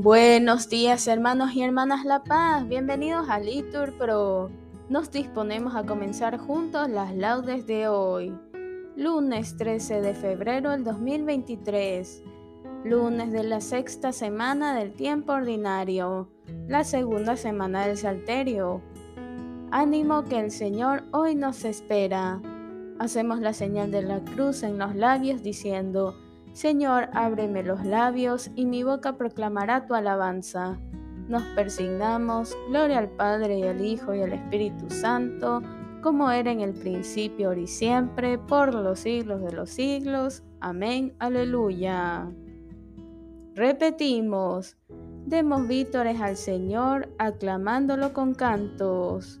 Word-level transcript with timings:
Buenos 0.00 0.68
días 0.68 1.08
hermanos 1.08 1.56
y 1.56 1.62
hermanas 1.64 2.04
La 2.04 2.22
Paz, 2.22 2.68
bienvenidos 2.68 3.28
a 3.28 3.40
Litur 3.40 3.98
Pro. 3.98 4.48
Nos 4.88 5.10
disponemos 5.10 5.74
a 5.74 5.86
comenzar 5.86 6.38
juntos 6.38 6.88
las 6.88 7.16
laudes 7.16 7.66
de 7.66 7.88
hoy, 7.88 8.32
lunes 8.94 9.56
13 9.56 10.00
de 10.00 10.14
febrero 10.14 10.70
del 10.70 10.84
2023, 10.84 12.22
lunes 12.84 13.32
de 13.32 13.42
la 13.42 13.60
sexta 13.60 14.12
semana 14.12 14.72
del 14.78 14.94
tiempo 14.94 15.32
ordinario, 15.32 16.30
la 16.68 16.84
segunda 16.84 17.36
semana 17.36 17.84
del 17.84 17.96
Salterio. 17.96 18.80
Ánimo 19.72 20.22
que 20.26 20.38
el 20.38 20.52
Señor 20.52 21.06
hoy 21.10 21.34
nos 21.34 21.64
espera. 21.64 22.40
Hacemos 23.00 23.40
la 23.40 23.52
señal 23.52 23.90
de 23.90 24.02
la 24.02 24.20
cruz 24.20 24.62
en 24.62 24.78
los 24.78 24.94
labios 24.94 25.42
diciendo, 25.42 26.14
Señor, 26.58 27.08
ábreme 27.12 27.62
los 27.62 27.84
labios 27.84 28.50
y 28.56 28.66
mi 28.66 28.82
boca 28.82 29.16
proclamará 29.16 29.86
tu 29.86 29.94
alabanza. 29.94 30.76
Nos 31.28 31.44
persignamos, 31.54 32.52
gloria 32.68 32.98
al 32.98 33.10
Padre 33.10 33.60
y 33.60 33.62
al 33.62 33.80
Hijo 33.84 34.12
y 34.12 34.22
al 34.22 34.32
Espíritu 34.32 34.90
Santo, 34.90 35.62
como 36.02 36.32
era 36.32 36.50
en 36.50 36.58
el 36.60 36.74
principio, 36.74 37.50
ahora 37.50 37.60
y 37.60 37.68
siempre, 37.68 38.38
por 38.38 38.74
los 38.74 38.98
siglos 38.98 39.40
de 39.40 39.52
los 39.52 39.70
siglos. 39.70 40.42
Amén, 40.58 41.14
aleluya. 41.20 42.28
Repetimos, 43.54 44.76
demos 45.26 45.68
vítores 45.68 46.20
al 46.20 46.36
Señor, 46.36 47.08
aclamándolo 47.18 48.12
con 48.12 48.34
cantos. 48.34 49.40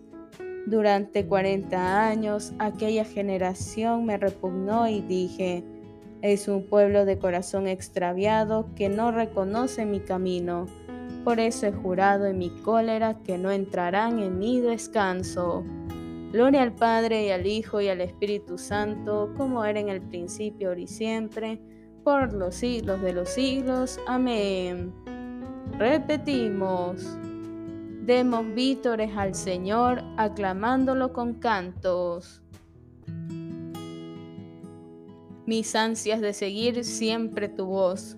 Durante 0.67 1.25
cuarenta 1.25 2.07
años 2.07 2.53
aquella 2.59 3.03
generación 3.03 4.05
me 4.05 4.17
repugnó 4.17 4.87
y 4.87 5.01
dije, 5.01 5.63
es 6.21 6.47
un 6.47 6.67
pueblo 6.67 7.05
de 7.05 7.17
corazón 7.17 7.67
extraviado 7.67 8.67
que 8.75 8.87
no 8.87 9.11
reconoce 9.11 9.85
mi 9.85 9.99
camino. 9.99 10.67
Por 11.23 11.39
eso 11.39 11.65
he 11.65 11.71
jurado 11.71 12.25
en 12.25 12.37
mi 12.37 12.49
cólera 12.49 13.17
que 13.23 13.37
no 13.37 13.51
entrarán 13.51 14.19
en 14.19 14.37
mi 14.37 14.61
descanso. 14.61 15.63
Gloria 16.31 16.61
al 16.61 16.73
Padre 16.73 17.25
y 17.25 17.31
al 17.31 17.47
Hijo 17.47 17.81
y 17.81 17.89
al 17.89 18.01
Espíritu 18.01 18.57
Santo, 18.57 19.33
como 19.37 19.65
era 19.65 19.79
en 19.79 19.89
el 19.89 20.01
principio, 20.01 20.69
ahora 20.69 20.81
y 20.81 20.87
siempre, 20.87 21.59
por 22.03 22.33
los 22.33 22.55
siglos 22.55 23.01
de 23.01 23.13
los 23.13 23.29
siglos. 23.29 23.99
Amén. 24.07 24.93
Repetimos. 25.77 27.17
Demos 28.01 28.55
vítores 28.55 29.11
al 29.15 29.35
Señor, 29.35 30.01
aclamándolo 30.17 31.13
con 31.13 31.35
cantos. 31.35 32.41
Mis 35.45 35.75
ansias 35.75 36.19
de 36.19 36.33
seguir 36.33 36.83
siempre 36.83 37.47
tu 37.47 37.67
voz. 37.67 38.17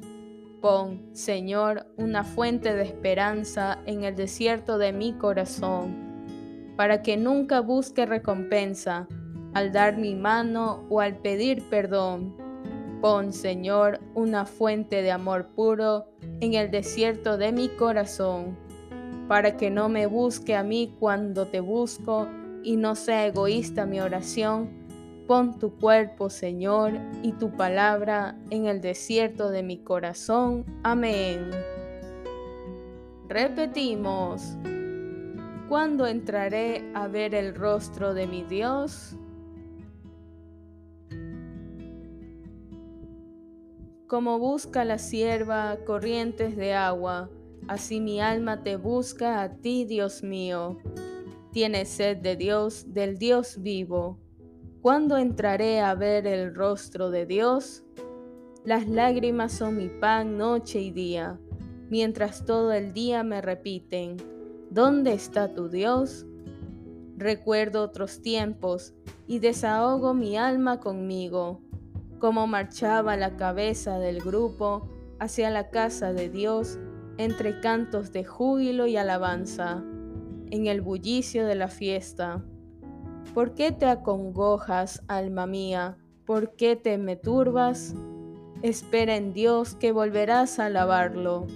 Pon, 0.61 1.09
Señor, 1.11 1.85
una 1.97 2.23
fuente 2.23 2.73
de 2.73 2.83
esperanza 2.83 3.79
en 3.85 4.05
el 4.05 4.15
desierto 4.15 4.77
de 4.77 4.93
mi 4.93 5.11
corazón, 5.17 6.73
para 6.77 7.01
que 7.01 7.17
nunca 7.17 7.59
busque 7.59 8.05
recompensa 8.05 9.09
al 9.53 9.73
dar 9.73 9.97
mi 9.97 10.15
mano 10.15 10.85
o 10.89 11.01
al 11.01 11.17
pedir 11.17 11.61
perdón. 11.69 12.37
Pon, 13.01 13.33
Señor, 13.33 13.99
una 14.15 14.45
fuente 14.45 15.01
de 15.01 15.11
amor 15.11 15.49
puro 15.53 16.05
en 16.39 16.53
el 16.53 16.71
desierto 16.71 17.37
de 17.37 17.51
mi 17.51 17.67
corazón 17.67 18.62
para 19.27 19.57
que 19.57 19.69
no 19.69 19.89
me 19.89 20.05
busque 20.05 20.55
a 20.55 20.63
mí 20.63 20.95
cuando 20.99 21.47
te 21.47 21.59
busco 21.59 22.27
y 22.63 22.77
no 22.77 22.95
sea 22.95 23.25
egoísta 23.25 23.85
mi 23.85 23.99
oración. 23.99 24.69
Pon 25.27 25.57
tu 25.57 25.71
cuerpo, 25.77 26.29
Señor, 26.29 26.93
y 27.21 27.31
tu 27.33 27.51
palabra 27.51 28.37
en 28.49 28.65
el 28.65 28.81
desierto 28.81 29.49
de 29.49 29.63
mi 29.63 29.77
corazón. 29.77 30.65
Amén. 30.83 31.49
Repetimos, 33.29 34.57
¿cuándo 35.69 36.05
entraré 36.07 36.83
a 36.93 37.07
ver 37.07 37.33
el 37.35 37.55
rostro 37.55 38.13
de 38.13 38.27
mi 38.27 38.43
Dios? 38.43 39.15
Como 44.07 44.37
busca 44.37 44.83
la 44.83 44.99
sierva 44.99 45.77
corrientes 45.85 46.55
de 46.57 46.73
agua, 46.73 47.29
Así 47.67 48.01
mi 48.01 48.19
alma 48.19 48.61
te 48.61 48.75
busca 48.75 49.41
a 49.41 49.55
ti, 49.55 49.85
Dios 49.85 50.21
mío. 50.21 50.77
Tienes 51.51 51.89
sed 51.89 52.17
de 52.17 52.35
Dios, 52.35 52.93
del 52.93 53.17
Dios 53.17 53.61
vivo. 53.61 54.19
¿Cuándo 54.81 55.17
entraré 55.17 55.79
a 55.79 55.95
ver 55.95 56.27
el 56.27 56.53
rostro 56.53 57.09
de 57.09 57.25
Dios? 57.25 57.85
Las 58.65 58.87
lágrimas 58.87 59.53
son 59.53 59.77
mi 59.77 59.87
pan 59.87 60.37
noche 60.37 60.81
y 60.81 60.91
día, 60.91 61.39
mientras 61.89 62.45
todo 62.45 62.73
el 62.73 62.91
día 62.93 63.23
me 63.23 63.41
repiten, 63.41 64.17
¿dónde 64.69 65.13
está 65.13 65.53
tu 65.53 65.69
Dios? 65.69 66.25
Recuerdo 67.15 67.83
otros 67.83 68.21
tiempos 68.21 68.93
y 69.27 69.39
desahogo 69.39 70.13
mi 70.13 70.35
alma 70.35 70.79
conmigo, 70.81 71.61
como 72.19 72.47
marchaba 72.47 73.15
la 73.15 73.37
cabeza 73.37 73.99
del 73.99 74.21
grupo 74.21 74.89
hacia 75.19 75.49
la 75.49 75.69
casa 75.69 76.11
de 76.11 76.29
Dios 76.29 76.79
entre 77.17 77.59
cantos 77.59 78.11
de 78.11 78.23
júbilo 78.23 78.87
y 78.87 78.97
alabanza, 78.97 79.83
en 80.49 80.67
el 80.67 80.81
bullicio 80.81 81.45
de 81.45 81.55
la 81.55 81.67
fiesta. 81.67 82.43
¿Por 83.33 83.55
qué 83.55 83.71
te 83.71 83.85
acongojas, 83.85 85.03
alma 85.07 85.47
mía? 85.47 85.97
¿Por 86.25 86.55
qué 86.55 86.75
te 86.75 86.97
me 86.97 87.15
turbas? 87.15 87.95
Espera 88.61 89.15
en 89.15 89.33
Dios 89.33 89.75
que 89.75 89.91
volverás 89.91 90.59
a 90.59 90.67
alabarlo. 90.67 91.47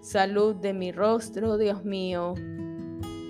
Salud 0.00 0.56
de 0.56 0.72
mi 0.72 0.92
rostro, 0.92 1.58
Dios 1.58 1.84
mío. 1.84 2.34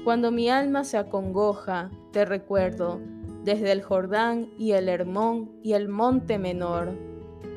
Cuando 0.04 0.30
mi 0.30 0.48
alma 0.48 0.84
se 0.84 0.98
acongoja, 0.98 1.91
te 2.12 2.24
recuerdo, 2.24 3.00
desde 3.44 3.72
el 3.72 3.82
Jordán 3.82 4.50
y 4.58 4.72
el 4.72 4.88
Hermón 4.88 5.50
y 5.62 5.72
el 5.72 5.88
monte 5.88 6.38
menor. 6.38 6.92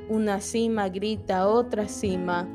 Una 0.09 0.41
cima 0.41 0.89
grita 0.89 1.39
a 1.41 1.47
otra 1.47 1.87
cima, 1.87 2.47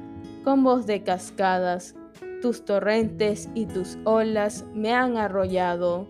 con 0.45 0.63
voz 0.63 0.85
de 0.87 1.03
cascadas, 1.03 1.97
tus 2.43 2.67
torrentes 2.67 3.49
y 3.55 3.65
tus 3.65 3.97
olas 4.05 4.67
me 4.75 4.93
han 4.93 5.17
arrollado. 5.17 6.07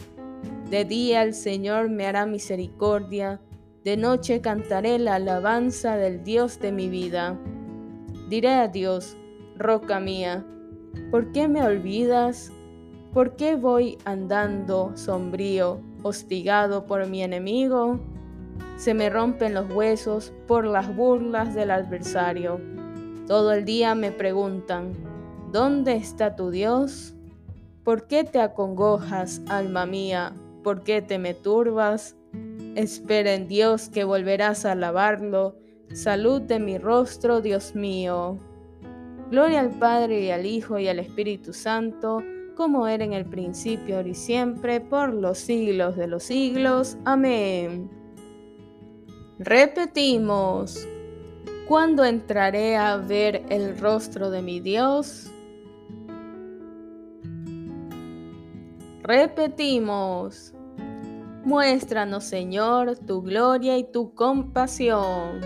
De 0.68 0.84
día 0.84 1.22
el 1.22 1.34
Señor 1.34 1.88
me 1.88 2.06
hará 2.06 2.26
misericordia, 2.26 3.40
de 3.84 3.96
noche 3.96 4.40
cantaré 4.40 4.98
la 4.98 5.14
alabanza 5.14 5.96
del 5.96 6.24
Dios 6.24 6.58
de 6.58 6.72
mi 6.72 6.88
vida. 6.88 7.38
Diré 8.28 8.54
a 8.54 8.66
Dios, 8.66 9.16
roca 9.56 10.00
mía, 10.00 10.44
¿por 11.12 11.30
qué 11.30 11.46
me 11.46 11.62
olvidas? 11.62 12.50
¿Por 13.12 13.36
qué 13.36 13.54
voy 13.54 13.98
andando 14.04 14.90
sombrío, 14.96 15.80
hostigado 16.02 16.86
por 16.86 17.06
mi 17.06 17.22
enemigo? 17.22 18.00
Se 18.76 18.94
me 18.94 19.08
rompen 19.10 19.54
los 19.54 19.70
huesos 19.70 20.32
por 20.48 20.66
las 20.66 20.94
burlas 20.96 21.54
del 21.54 21.70
adversario 21.70 22.73
todo 23.26 23.52
el 23.52 23.64
día 23.64 23.94
me 23.94 24.12
preguntan, 24.12 24.92
¿dónde 25.52 25.96
está 25.96 26.36
tu 26.36 26.50
Dios? 26.50 27.14
¿Por 27.82 28.06
qué 28.06 28.24
te 28.24 28.40
acongojas, 28.40 29.40
alma 29.48 29.86
mía? 29.86 30.34
¿Por 30.62 30.82
qué 30.82 31.02
te 31.02 31.18
me 31.18 31.34
turbas? 31.34 32.16
Espera 32.74 33.34
en 33.34 33.48
Dios 33.48 33.88
que 33.88 34.04
volverás 34.04 34.64
a 34.64 34.72
alabarlo. 34.72 35.56
Salud 35.92 36.42
de 36.42 36.58
mi 36.58 36.78
rostro, 36.78 37.40
Dios 37.40 37.74
mío. 37.74 38.38
Gloria 39.30 39.60
al 39.60 39.70
Padre 39.70 40.22
y 40.22 40.30
al 40.30 40.46
Hijo 40.46 40.78
y 40.78 40.88
al 40.88 40.98
Espíritu 40.98 41.52
Santo, 41.52 42.22
como 42.56 42.86
era 42.86 43.04
en 43.04 43.12
el 43.12 43.24
principio, 43.24 43.96
ahora 43.96 44.08
y 44.08 44.14
siempre, 44.14 44.80
por 44.80 45.12
los 45.12 45.38
siglos 45.38 45.96
de 45.96 46.06
los 46.06 46.24
siglos. 46.24 46.96
Amén. 47.04 47.90
Repetimos, 49.38 50.86
¿cuándo 51.68 52.04
entraré 52.04 52.76
a 52.76 52.96
ver 52.96 53.44
el 53.48 53.78
rostro 53.78 54.30
de 54.30 54.42
mi 54.42 54.60
Dios? 54.60 55.30
Repetimos, 59.02 60.54
muéstranos 61.44 62.24
Señor 62.24 62.96
tu 62.98 63.22
gloria 63.22 63.76
y 63.76 63.84
tu 63.84 64.14
compasión. 64.14 65.40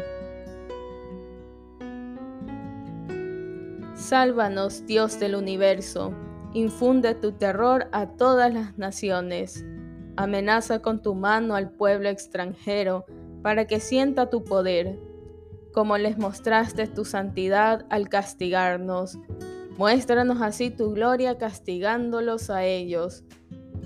Sálvanos 3.95 4.87
Dios 4.87 5.19
del 5.19 5.35
universo 5.35 6.15
Infunde 6.55 7.15
tu 7.15 7.33
terror 7.33 7.89
a 7.93 8.07
todas 8.07 8.53
las 8.53 8.79
naciones. 8.79 9.67
Amenaza 10.17 10.81
con 10.81 11.03
tu 11.03 11.15
mano 11.15 11.55
al 11.55 11.71
pueblo 11.71 12.09
extranjero 12.09 13.05
para 13.43 13.67
que 13.67 13.81
sienta 13.81 14.31
tu 14.31 14.45
poder, 14.45 14.99
como 15.79 15.97
les 15.97 16.19
mostraste 16.19 16.89
tu 16.89 17.05
santidad 17.05 17.87
al 17.89 18.09
castigarnos. 18.09 19.17
Muéstranos 19.77 20.43
así 20.43 20.71
tu 20.71 20.91
gloria 20.91 21.39
castigándolos 21.39 22.51
a 22.51 22.65
ellos, 22.65 23.23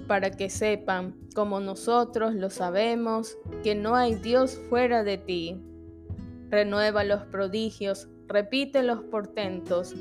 para 0.09 0.31
que 0.31 0.49
sepan, 0.49 1.15
como 1.35 1.61
nosotros 1.61 2.35
lo 2.35 2.49
sabemos, 2.49 3.37
que 3.63 3.75
no 3.75 3.95
hay 3.95 4.15
Dios 4.15 4.59
fuera 4.71 5.05
de 5.05 5.19
ti. 5.19 5.63
Renueva 6.49 7.05
los 7.05 7.25
prodigios, 7.25 8.09
repite 8.27 8.83
los 8.83 9.03
portentos, 9.03 9.95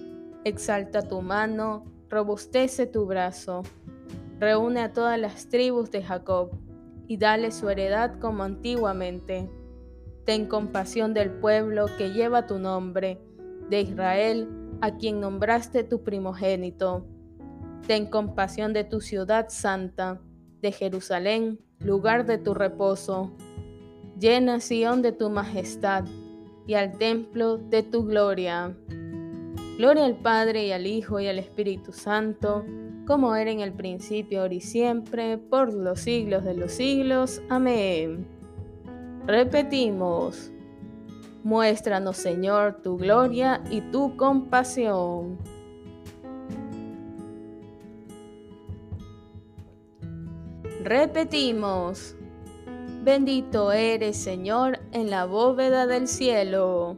exalta 0.45 1.01
tu 1.01 1.21
mano, 1.21 1.83
robustece 2.07 2.85
tu 2.85 3.05
brazo, 3.05 3.63
reúne 4.39 4.79
a 4.79 4.93
todas 4.93 5.19
las 5.19 5.49
tribus 5.49 5.91
de 5.91 6.03
Jacob 6.03 6.51
y 7.09 7.17
dale 7.17 7.51
su 7.51 7.69
heredad 7.69 8.17
como 8.17 8.43
antiguamente. 8.43 9.49
Ten 10.25 10.45
compasión 10.45 11.13
del 11.13 11.31
pueblo 11.31 11.87
que 11.97 12.11
lleva 12.11 12.45
tu 12.45 12.59
nombre, 12.59 13.19
de 13.69 13.81
Israel, 13.81 14.47
a 14.81 14.97
quien 14.97 15.19
nombraste 15.19 15.83
tu 15.83 16.03
primogénito. 16.03 17.05
Ten 17.87 18.05
compasión 18.05 18.73
de 18.73 18.83
tu 18.83 19.01
ciudad 19.01 19.47
santa, 19.49 20.21
de 20.61 20.71
Jerusalén, 20.71 21.59
lugar 21.79 22.25
de 22.25 22.37
tu 22.37 22.53
reposo. 22.53 23.31
Llena 24.19 24.59
Sión 24.59 25.01
de 25.01 25.11
tu 25.11 25.29
majestad 25.29 26.05
y 26.67 26.75
al 26.75 26.97
templo 26.97 27.57
de 27.57 27.81
tu 27.81 28.05
gloria. 28.05 28.75
Gloria 29.77 30.05
al 30.05 30.17
Padre 30.17 30.67
y 30.67 30.71
al 30.71 30.85
Hijo 30.85 31.19
y 31.19 31.27
al 31.27 31.39
Espíritu 31.39 31.91
Santo, 31.91 32.63
como 33.07 33.35
era 33.35 33.49
en 33.49 33.61
el 33.61 33.73
principio, 33.73 34.41
ahora 34.41 34.53
y 34.53 34.61
siempre, 34.61 35.39
por 35.39 35.73
los 35.73 36.01
siglos 36.01 36.43
de 36.43 36.53
los 36.53 36.71
siglos. 36.71 37.41
Amén. 37.49 38.40
Repetimos, 39.27 40.51
muéstranos 41.43 42.17
Señor 42.17 42.81
tu 42.81 42.97
gloria 42.97 43.61
y 43.69 43.81
tu 43.81 44.17
compasión. 44.17 45.37
Repetimos, 50.83 52.15
bendito 53.03 53.71
eres 53.71 54.17
Señor 54.17 54.79
en 54.91 55.11
la 55.11 55.25
bóveda 55.25 55.85
del 55.85 56.07
cielo. 56.07 56.97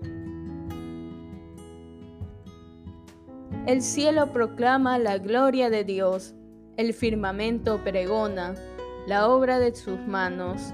El 3.66 3.82
cielo 3.82 4.32
proclama 4.32 4.98
la 4.98 5.18
gloria 5.18 5.70
de 5.70 5.84
Dios, 5.84 6.36
el 6.78 6.94
firmamento 6.94 7.84
pregona 7.84 8.56
la 9.08 9.28
obra 9.28 9.60
de 9.60 9.76
sus 9.76 10.00
manos. 10.08 10.74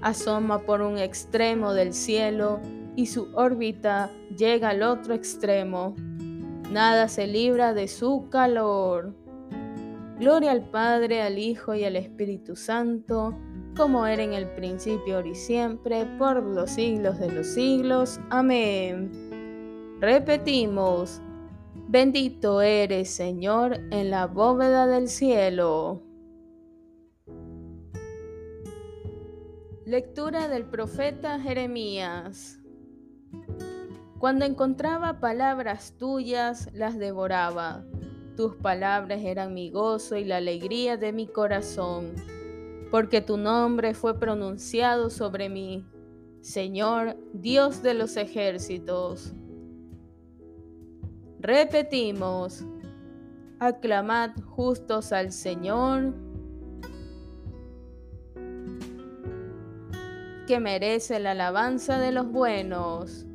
Asoma 0.00 0.60
por 0.60 0.80
un 0.82 0.98
extremo 0.98 1.72
del 1.72 1.92
cielo 1.92 2.60
y 2.96 3.06
su 3.06 3.28
órbita 3.34 4.10
llega 4.36 4.70
al 4.70 4.82
otro 4.82 5.14
extremo. 5.14 5.94
Nada 6.70 7.08
se 7.08 7.26
libra 7.26 7.74
de 7.74 7.88
su 7.88 8.28
calor. 8.30 9.14
Gloria 10.18 10.52
al 10.52 10.68
Padre, 10.68 11.22
al 11.22 11.38
Hijo 11.38 11.74
y 11.74 11.84
al 11.84 11.96
Espíritu 11.96 12.56
Santo, 12.56 13.38
como 13.76 14.04
era 14.06 14.22
en 14.22 14.32
el 14.32 14.48
principio, 14.50 15.16
ahora 15.16 15.28
y 15.28 15.34
siempre, 15.34 16.04
por 16.18 16.42
los 16.42 16.70
siglos 16.70 17.18
de 17.18 17.30
los 17.30 17.46
siglos. 17.46 18.18
Amén. 18.30 19.10
Repetimos, 20.00 21.22
Bendito 21.90 22.60
eres, 22.60 23.08
Señor, 23.08 23.80
en 23.90 24.10
la 24.10 24.26
bóveda 24.26 24.86
del 24.86 25.08
cielo. 25.08 26.02
Lectura 29.88 30.48
del 30.48 30.66
profeta 30.66 31.40
Jeremías. 31.40 32.60
Cuando 34.18 34.44
encontraba 34.44 35.18
palabras 35.18 35.94
tuyas, 35.96 36.68
las 36.74 36.98
devoraba. 36.98 37.86
Tus 38.36 38.54
palabras 38.56 39.22
eran 39.24 39.54
mi 39.54 39.70
gozo 39.70 40.16
y 40.16 40.26
la 40.26 40.36
alegría 40.36 40.98
de 40.98 41.14
mi 41.14 41.26
corazón, 41.26 42.12
porque 42.90 43.22
tu 43.22 43.38
nombre 43.38 43.94
fue 43.94 44.20
pronunciado 44.20 45.08
sobre 45.08 45.48
mí, 45.48 45.86
Señor, 46.42 47.16
Dios 47.32 47.82
de 47.82 47.94
los 47.94 48.18
ejércitos. 48.18 49.32
Repetimos, 51.40 52.62
aclamad 53.58 54.32
justos 54.44 55.12
al 55.12 55.32
Señor, 55.32 56.12
que 60.48 60.60
merece 60.60 61.20
la 61.20 61.32
alabanza 61.32 61.98
de 61.98 62.10
los 62.10 62.32
buenos. 62.32 63.26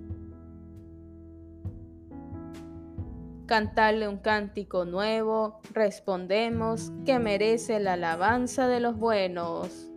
Cantarle 3.46 4.08
un 4.08 4.18
cántico 4.18 4.86
nuevo, 4.86 5.60
respondemos 5.74 6.92
que 7.06 7.20
merece 7.20 7.80
la 7.80 7.94
alabanza 7.94 8.68
de 8.68 8.80
los 8.80 8.98
buenos. 8.98 9.92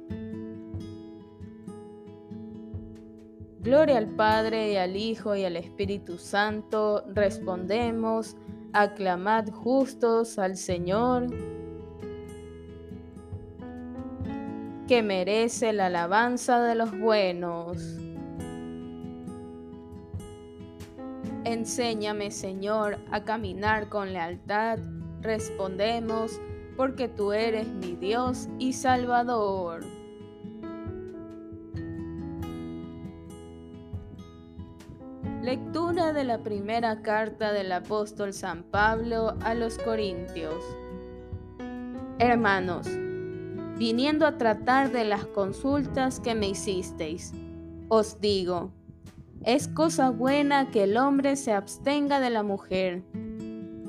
Gloria 3.61 3.97
al 3.97 4.09
Padre 4.09 4.73
y 4.73 4.77
al 4.77 4.95
Hijo 4.95 5.35
y 5.35 5.45
al 5.47 5.57
Espíritu 5.57 6.19
Santo, 6.19 7.03
respondemos, 7.15 8.37
aclamad 8.75 9.49
justos 9.49 10.39
al 10.39 10.59
Señor, 10.59 11.29
que 14.87 15.02
merece 15.02 15.73
la 15.73 15.87
alabanza 15.87 16.61
de 16.62 16.75
los 16.75 16.97
buenos. 16.99 17.99
Enséñame, 21.45 22.31
Señor, 22.31 22.99
a 23.11 23.25
caminar 23.25 23.88
con 23.88 24.12
lealtad, 24.12 24.78
respondemos, 25.23 26.40
porque 26.76 27.09
tú 27.09 27.33
eres 27.33 27.69
mi 27.69 27.97
Dios 27.97 28.49
y 28.59 28.73
Salvador. 28.73 29.85
Lectura 35.43 36.12
de 36.12 36.25
la 36.25 36.38
primera 36.43 37.02
carta 37.02 37.52
del 37.52 37.71
apóstol 37.71 38.33
San 38.33 38.64
Pablo 38.64 39.37
a 39.43 39.55
los 39.55 39.78
Corintios. 39.78 40.64
Hermanos, 42.19 42.88
viniendo 43.76 44.26
a 44.26 44.38
tratar 44.38 44.90
de 44.90 45.04
las 45.04 45.26
consultas 45.26 46.21
que 46.21 46.35
me 46.35 46.49
hicisteis, 46.49 47.33
os 47.88 48.21
digo, 48.21 48.73
es 49.45 49.68
cosa 49.68 50.11
buena 50.11 50.71
que 50.71 50.85
el 50.85 50.97
hombre 50.97 51.37
se 51.37 51.52
abstenga 51.52 52.18
de 52.21 52.30
la 52.30 52.42
mujer, 52.42 53.02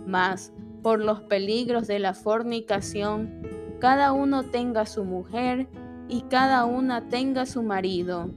mas 0.05 0.53
por 0.83 0.99
los 0.99 1.21
peligros 1.21 1.87
de 1.87 1.99
la 1.99 2.13
fornicación, 2.13 3.41
cada 3.79 4.11
uno 4.11 4.43
tenga 4.43 4.85
su 4.85 5.03
mujer 5.03 5.67
y 6.09 6.21
cada 6.23 6.65
una 6.65 7.09
tenga 7.09 7.45
su 7.45 7.63
marido. 7.63 8.29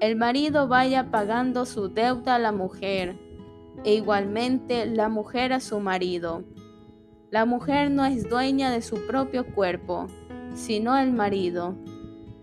El 0.00 0.16
marido 0.16 0.68
vaya 0.68 1.10
pagando 1.10 1.66
su 1.66 1.88
deuda 1.88 2.34
a 2.34 2.38
la 2.38 2.52
mujer, 2.52 3.16
e 3.84 3.94
igualmente 3.94 4.86
la 4.86 5.08
mujer 5.08 5.52
a 5.52 5.60
su 5.60 5.80
marido. 5.80 6.44
La 7.30 7.44
mujer 7.44 7.90
no 7.90 8.04
es 8.04 8.28
dueña 8.28 8.70
de 8.70 8.82
su 8.82 9.06
propio 9.06 9.44
cuerpo, 9.54 10.06
sino 10.54 10.96
el 10.98 11.12
marido. 11.12 11.74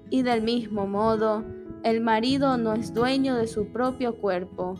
Y 0.10 0.24
del 0.24 0.41
mismo 0.41 0.88
modo, 0.88 1.43
el 1.84 2.01
marido 2.01 2.58
no 2.58 2.74
es 2.74 2.93
dueño 2.93 3.36
de 3.36 3.48
su 3.48 3.67
propio 3.67 4.17
cuerpo, 4.17 4.75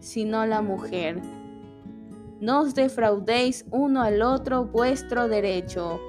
sino 0.00 0.46
la 0.46 0.62
mujer. 0.62 1.20
No 2.40 2.62
os 2.62 2.74
defraudéis 2.74 3.66
uno 3.70 4.02
al 4.02 4.22
otro 4.22 4.64
vuestro 4.64 5.28
derecho, 5.28 6.00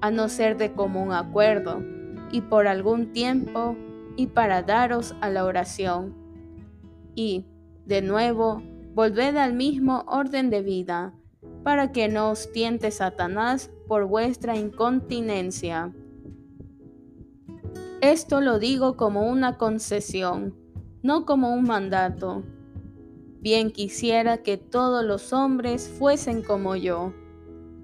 a 0.00 0.10
no 0.10 0.28
ser 0.28 0.56
de 0.56 0.72
común 0.72 1.12
acuerdo, 1.12 1.80
y 2.32 2.40
por 2.40 2.66
algún 2.66 3.12
tiempo, 3.12 3.76
y 4.16 4.26
para 4.26 4.62
daros 4.62 5.14
a 5.20 5.30
la 5.30 5.44
oración. 5.44 6.14
Y, 7.14 7.46
de 7.86 8.02
nuevo, 8.02 8.62
volved 8.94 9.36
al 9.36 9.54
mismo 9.54 10.04
orden 10.06 10.50
de 10.50 10.62
vida, 10.62 11.14
para 11.64 11.90
que 11.92 12.08
no 12.08 12.30
os 12.30 12.52
tiente 12.52 12.90
Satanás 12.90 13.70
por 13.88 14.04
vuestra 14.04 14.56
incontinencia. 14.56 15.92
Esto 18.02 18.42
lo 18.42 18.58
digo 18.58 18.96
como 18.98 19.26
una 19.28 19.56
concesión, 19.56 20.54
no 21.02 21.24
como 21.24 21.54
un 21.54 21.64
mandato. 21.64 22.42
Bien 23.40 23.70
quisiera 23.70 24.42
que 24.42 24.58
todos 24.58 25.02
los 25.04 25.32
hombres 25.32 25.88
fuesen 25.88 26.42
como 26.42 26.76
yo, 26.76 27.14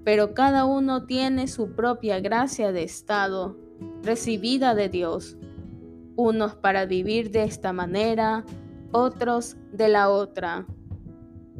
pero 0.03 0.35
cada 0.35 0.65
uno 0.65 1.07
tiene 1.07 1.47
su 1.47 1.71
propia 1.71 2.19
gracia 2.19 2.71
de 2.71 2.83
estado, 2.83 3.57
recibida 4.03 4.75
de 4.75 4.89
Dios, 4.89 5.37
unos 6.15 6.53
para 6.55 6.85
vivir 6.85 7.31
de 7.31 7.43
esta 7.43 7.73
manera, 7.73 8.45
otros 8.91 9.57
de 9.71 9.89
la 9.89 10.09
otra. 10.09 10.67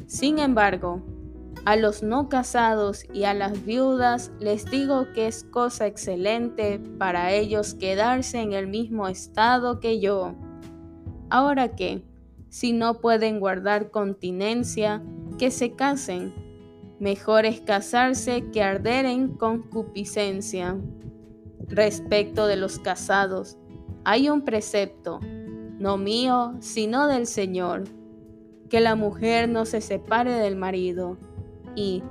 Sin 0.06 0.38
embargo, 0.38 1.02
a 1.64 1.76
los 1.76 2.02
no 2.02 2.28
casados 2.28 3.04
y 3.12 3.24
a 3.24 3.34
las 3.34 3.64
viudas 3.64 4.32
les 4.40 4.64
digo 4.64 5.06
que 5.14 5.28
es 5.28 5.44
cosa 5.44 5.86
excelente 5.86 6.80
para 6.98 7.32
ellos 7.32 7.74
quedarse 7.74 8.40
en 8.40 8.52
el 8.52 8.66
mismo 8.66 9.06
estado 9.06 9.78
que 9.78 10.00
yo. 10.00 10.34
Ahora 11.30 11.76
que, 11.76 12.02
si 12.48 12.72
no 12.72 13.00
pueden 13.00 13.38
guardar 13.38 13.90
continencia, 13.90 15.02
que 15.38 15.50
se 15.50 15.72
casen. 15.72 16.34
Mejor 16.98 17.46
es 17.46 17.60
casarse 17.60 18.50
que 18.52 18.62
arder 18.62 19.06
en 19.06 19.28
concupiscencia. 19.28 20.76
Respecto 21.68 22.46
de 22.46 22.56
los 22.56 22.78
casados, 22.78 23.56
hay 24.04 24.28
un 24.28 24.42
precepto, 24.42 25.20
no 25.78 25.96
mío, 25.96 26.54
sino 26.60 27.06
del 27.08 27.26
Señor, 27.26 27.84
que 28.68 28.80
la 28.80 28.94
mujer 28.94 29.48
no 29.48 29.64
se 29.64 29.80
separe 29.80 30.32
del 30.32 30.56
marido 30.56 31.16
y, 31.74 32.02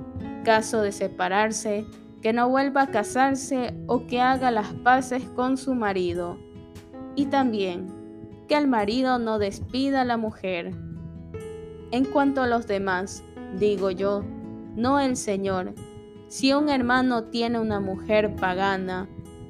caso 0.44 0.82
de 0.82 0.92
separarse, 0.92 1.86
que 2.20 2.32
no 2.32 2.48
vuelva 2.48 2.82
a 2.82 2.90
casarse 2.90 3.74
o 3.86 4.06
que 4.06 4.20
haga 4.20 4.50
las 4.50 4.72
paces 4.72 5.24
con 5.34 5.56
su 5.56 5.74
marido. 5.74 6.38
Y 7.16 7.26
también 7.26 7.92
que 8.48 8.56
el 8.56 8.68
marido 8.68 9.18
no 9.18 9.38
despida 9.38 10.02
a 10.02 10.04
la 10.04 10.16
mujer. 10.16 10.72
En 11.90 12.04
cuanto 12.04 12.42
a 12.42 12.46
los 12.46 12.66
demás, 12.66 13.22
digo 13.58 13.90
yo, 13.90 14.24
no 14.76 15.00
el 15.00 15.16
Señor. 15.16 15.74
Si 16.28 16.52
un 16.52 16.68
hermano 16.68 17.24
tiene 17.24 17.58
una 17.58 17.80
mujer 17.80 18.34
pagana 18.36 19.08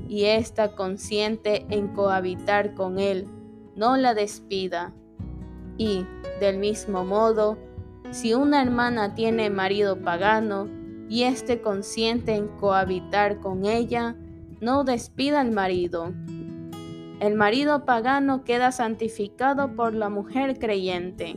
y 0.08 0.24
está 0.24 0.74
consciente 0.74 1.66
en 1.70 1.88
cohabitar 1.88 2.74
con 2.74 2.98
él, 2.98 3.28
no 3.76 3.96
la 3.96 4.14
despida. 4.14 4.92
Y, 5.78 6.04
del 6.40 6.58
mismo 6.58 7.04
modo, 7.04 7.56
si 8.10 8.34
una 8.34 8.60
hermana 8.62 9.14
tiene 9.14 9.50
marido 9.50 10.00
pagano 10.00 10.68
y 11.08 11.22
esté 11.22 11.60
consciente 11.60 12.34
en 12.34 12.48
cohabitar 12.48 13.40
con 13.40 13.64
ella, 13.64 14.16
no 14.60 14.84
despida 14.84 15.40
al 15.40 15.50
marido. 15.50 16.12
El 17.20 17.34
marido 17.34 17.84
pagano 17.84 18.44
queda 18.44 18.72
santificado 18.72 19.76
por 19.76 19.94
la 19.94 20.08
mujer 20.08 20.58
creyente 20.58 21.36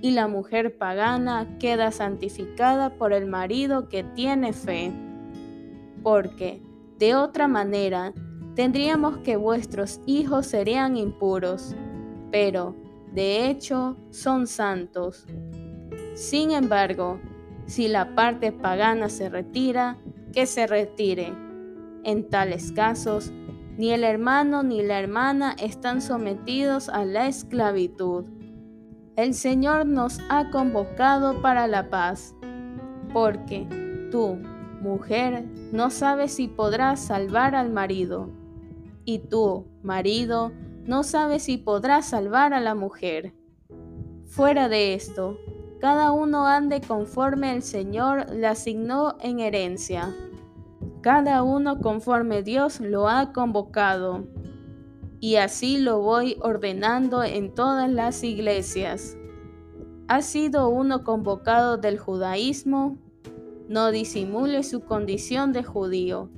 y 0.00 0.10
la 0.10 0.26
mujer 0.26 0.76
pagana 0.76 1.56
queda 1.58 1.92
santificada 1.92 2.96
por 2.96 3.12
el 3.12 3.26
marido 3.26 3.88
que 3.88 4.02
tiene 4.02 4.52
fe. 4.52 4.92
Porque, 6.02 6.60
de 6.98 7.14
otra 7.14 7.46
manera, 7.46 8.12
tendríamos 8.54 9.18
que 9.18 9.36
vuestros 9.36 10.00
hijos 10.06 10.46
serían 10.46 10.96
impuros, 10.96 11.76
pero, 12.30 12.74
de 13.12 13.48
hecho, 13.48 13.96
son 14.10 14.46
santos. 14.46 15.26
Sin 16.14 16.50
embargo, 16.50 17.20
si 17.66 17.88
la 17.88 18.14
parte 18.14 18.52
pagana 18.52 19.08
se 19.08 19.28
retira, 19.28 19.98
que 20.32 20.46
se 20.46 20.66
retire. 20.66 21.32
En 22.04 22.28
tales 22.28 22.72
casos, 22.72 23.32
ni 23.76 23.92
el 23.92 24.04
hermano 24.04 24.62
ni 24.62 24.82
la 24.82 24.98
hermana 24.98 25.56
están 25.58 26.02
sometidos 26.02 26.88
a 26.88 27.04
la 27.04 27.28
esclavitud. 27.28 28.24
El 29.16 29.34
Señor 29.34 29.86
nos 29.86 30.20
ha 30.28 30.50
convocado 30.50 31.40
para 31.42 31.66
la 31.66 31.90
paz, 31.90 32.34
porque 33.12 33.66
tú, 34.10 34.38
mujer, 34.80 35.44
no 35.72 35.90
sabes 35.90 36.32
si 36.34 36.48
podrás 36.48 37.00
salvar 37.00 37.54
al 37.54 37.70
marido, 37.70 38.30
y 39.04 39.18
tú, 39.18 39.66
marido, 39.82 40.52
no 40.84 41.02
sabes 41.02 41.44
si 41.44 41.58
podrás 41.58 42.06
salvar 42.06 42.54
a 42.54 42.60
la 42.60 42.74
mujer. 42.74 43.34
Fuera 44.24 44.68
de 44.68 44.94
esto, 44.94 45.38
cada 45.82 46.12
uno 46.12 46.46
ande 46.46 46.80
conforme 46.80 47.56
el 47.56 47.60
Señor 47.60 48.30
le 48.30 48.46
asignó 48.46 49.16
en 49.20 49.40
herencia. 49.40 50.14
Cada 51.00 51.42
uno 51.42 51.80
conforme 51.80 52.44
Dios 52.44 52.78
lo 52.78 53.08
ha 53.08 53.32
convocado. 53.32 54.24
Y 55.18 55.34
así 55.36 55.78
lo 55.78 56.00
voy 56.00 56.36
ordenando 56.40 57.24
en 57.24 57.52
todas 57.52 57.90
las 57.90 58.22
iglesias. 58.22 59.16
¿Ha 60.06 60.22
sido 60.22 60.68
uno 60.68 61.02
convocado 61.02 61.78
del 61.78 61.98
judaísmo? 61.98 62.96
No 63.66 63.90
disimule 63.90 64.62
su 64.62 64.82
condición 64.82 65.52
de 65.52 65.64
judío. 65.64 66.30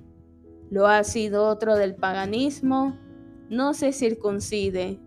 ¿Lo 0.71 0.87
ha 0.87 1.05
sido 1.05 1.49
otro 1.49 1.77
del 1.77 1.97
paganismo? 1.97 2.97
No 3.51 3.75
se 3.75 3.93
circuncide 3.93 5.04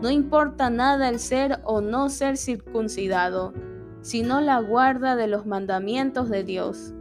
no 0.00 0.10
importa 0.10 0.70
nada 0.70 1.08
el 1.08 1.18
ser 1.18 1.60
o 1.64 1.80
no 1.80 2.08
ser 2.08 2.36
circuncidado, 2.36 3.52
sino 4.02 4.40
la 4.40 4.60
guarda 4.60 5.16
de 5.16 5.26
los 5.26 5.46
mandamientos 5.46 6.30
de 6.30 6.42
Dios. 6.42 6.94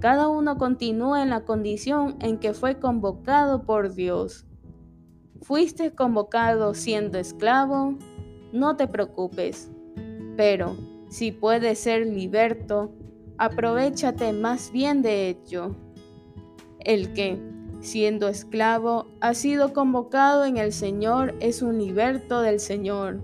Cada 0.00 0.28
uno 0.28 0.58
continúa 0.58 1.22
en 1.22 1.30
la 1.30 1.44
condición 1.44 2.16
en 2.20 2.38
que 2.38 2.54
fue 2.54 2.78
convocado 2.78 3.62
por 3.62 3.94
Dios. 3.94 4.46
¿Fuiste 5.40 5.94
convocado 5.94 6.74
siendo 6.74 7.18
esclavo? 7.18 7.98
No 8.52 8.76
te 8.76 8.86
preocupes. 8.86 9.70
Pero, 10.36 10.76
si 11.08 11.32
puedes 11.32 11.78
ser 11.78 12.06
liberto, 12.06 12.92
aprovechate 13.38 14.32
más 14.32 14.70
bien 14.72 15.02
de 15.02 15.28
ello. 15.28 15.74
El 16.80 17.12
que, 17.12 17.40
siendo 17.84 18.28
esclavo, 18.28 19.06
ha 19.20 19.34
sido 19.34 19.74
convocado 19.74 20.46
en 20.46 20.56
el 20.56 20.72
Señor, 20.72 21.34
es 21.40 21.60
un 21.60 21.78
liberto 21.78 22.40
del 22.40 22.58
Señor. 22.58 23.20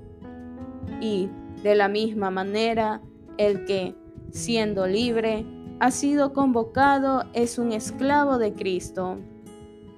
Y, 1.01 1.31
de 1.63 1.75
la 1.75 1.89
misma 1.89 2.31
manera, 2.31 3.01
el 3.39 3.65
que, 3.65 3.97
siendo 4.31 4.87
libre, 4.87 5.47
ha 5.81 5.91
sido 5.91 6.35
convocado, 6.35 7.25
es 7.33 7.59
un 7.59 7.73
esclavo 7.73 8.37
de 8.37 8.53
Cristo. 8.53 9.19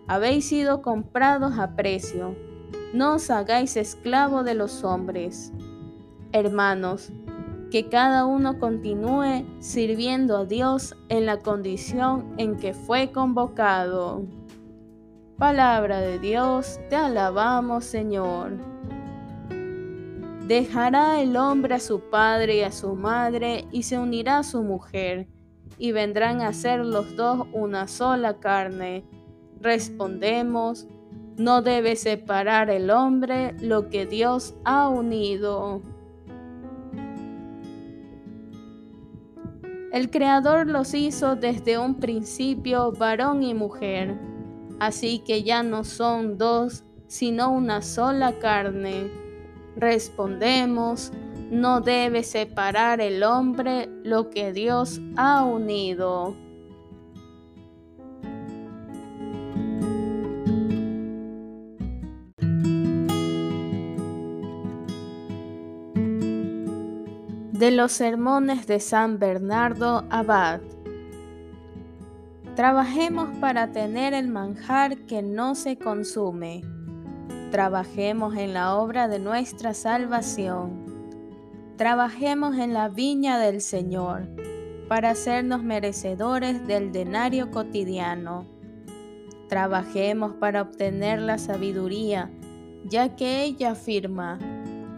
Habéis 0.07 0.47
sido 0.49 0.81
comprados 0.81 1.59
a 1.59 1.75
precio. 1.75 2.37
No 2.95 3.17
os 3.17 3.31
hagáis 3.31 3.77
esclavo 3.77 4.45
de 4.45 4.55
los 4.55 4.85
hombres. 4.85 5.53
Hermanos, 6.31 7.11
que 7.73 7.89
cada 7.89 8.27
uno 8.27 8.61
continúe 8.61 9.45
sirviendo 9.59 10.37
a 10.37 10.45
Dios 10.45 10.95
en 11.09 11.27
la 11.27 11.41
condición 11.41 12.33
en 12.37 12.57
que 12.59 12.75
fue 12.75 13.11
convocado. 13.11 14.23
Palabra 15.43 16.01
de 16.01 16.21
Dios, 16.21 16.79
te 16.89 16.95
alabamos 16.95 17.85
Señor. 17.85 18.53
Dejará 20.47 21.21
el 21.21 21.37
hombre 21.37 21.75
a 21.75 21.81
su 21.81 21.99
padre 21.99 22.59
y 22.59 22.61
a 22.61 22.71
su 22.71 22.95
madre 22.95 23.67
y 23.73 23.83
se 23.83 23.99
unirá 23.99 24.39
a 24.39 24.43
su 24.45 24.63
mujer, 24.63 25.27
y 25.79 25.91
vendrán 25.91 26.43
a 26.43 26.53
ser 26.53 26.85
los 26.85 27.17
dos 27.17 27.49
una 27.53 27.89
sola 27.89 28.39
carne. 28.39 29.05
Respondemos, 29.61 30.87
no 31.37 31.61
debe 31.61 31.97
separar 31.97 32.71
el 32.71 32.89
hombre 32.93 33.57
lo 33.59 33.89
que 33.89 34.07
Dios 34.07 34.55
ha 34.65 34.89
unido. 34.89 35.83
El 39.93 40.09
Creador 40.09 40.69
los 40.69 40.95
hizo 40.95 41.35
desde 41.35 41.79
un 41.79 41.97
principio 41.97 42.93
varón 42.93 43.43
y 43.43 43.55
mujer 43.55 44.31
así 44.81 45.21
que 45.21 45.43
ya 45.43 45.63
no 45.63 45.85
son 45.85 46.39
dos, 46.39 46.85
sino 47.07 47.51
una 47.53 47.83
sola 47.83 48.39
carne. 48.39 49.11
Respondemos, 49.77 51.13
No 51.51 51.81
debe 51.81 52.23
separar 52.23 53.01
el 53.01 53.23
hombre 53.23 53.89
lo 54.05 54.31
que 54.31 54.53
Dios 54.53 55.01
ha 55.17 55.45
unido. 55.45 56.35
de 67.63 67.71
los 67.71 67.93
sermones 67.93 68.67
de 68.67 68.81
San 68.81 69.21
Bernardo 69.21 70.05
Abad. 70.11 70.61
Trabajemos 72.57 73.31
para 73.39 73.73
tener 73.73 74.13
el 74.13 74.29
manjar 74.29 74.99
que 75.07 75.23
no 75.23 75.55
se 75.55 75.79
consume. 75.79 76.61
Trabajemos 77.51 78.37
en 78.37 78.53
la 78.53 78.77
obra 78.77 79.09
de 79.09 79.19
nuestra 79.19 79.73
salvación. 79.73 80.85
Trabajemos 81.79 82.59
en 82.59 82.75
la 82.75 82.91
viña 82.91 83.39
del 83.39 83.63
Señor 83.63 84.29
para 84.87 85.11
hacernos 85.11 85.63
merecedores 85.63 86.67
del 86.67 86.93
denario 86.93 87.51
cotidiano. 87.51 88.47
Trabajemos 89.49 90.35
para 90.35 90.61
obtener 90.61 91.23
la 91.23 91.39
sabiduría, 91.39 92.31
ya 92.85 93.17
que 93.17 93.45
ella 93.45 93.71
afirma, 93.71 94.39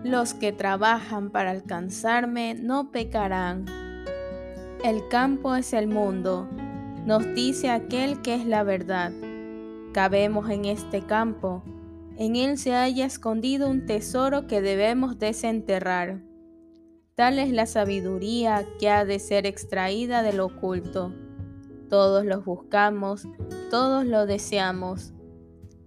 los 0.03 0.35
que 0.35 0.53
trabajan 0.53 1.31
para 1.31 1.53
alcanzarme 1.53 2.55
no 2.55 2.91
pecarán. 2.91 3.67
El 4.83 5.07
campo 5.09 5.55
es 5.55 5.73
el 5.73 5.87
mundo, 5.87 6.49
nos 7.05 7.35
dice 7.35 7.71
aquel 7.71 8.23
que 8.23 8.35
es 8.35 8.47
la 8.47 8.63
verdad. 8.63 9.13
Cabemos 9.93 10.51
en 10.51 10.65
este 10.65 11.03
campo, 11.03 11.63
en 12.17 12.37
él 12.37 12.59
se 12.59 12.75
haya 12.75 13.07
escondido 13.07 13.69
un 13.69 13.87
tesoro 13.87 14.47
que 14.47 14.61
debemos 14.61 15.19
desenterrar. 15.19 16.21
Tal 17.17 17.39
es 17.39 17.53
la 17.53 17.67
sabiduría 17.67 18.65
que 18.79 18.89
ha 18.89 19.05
de 19.05 19.19
ser 19.19 19.47
extraída 19.47 20.23
del 20.23 20.41
oculto. 20.41 21.13
Todos 21.89 22.25
los 22.25 22.45
buscamos, 22.45 23.27
todos 23.71 24.05
lo 24.05 24.27
deseamos. 24.27 25.13